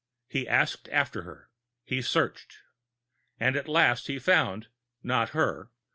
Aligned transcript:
He 0.27 0.47
asked 0.47 0.89
after 0.89 1.21
her. 1.21 1.51
He 1.85 2.01
searched. 2.01 2.57
And 3.39 3.55
at 3.55 3.67
last 3.67 4.07
he 4.07 4.17
found 4.17 4.67
not 5.03 5.29
her. 5.29 5.69